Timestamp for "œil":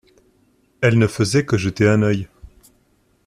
2.01-2.27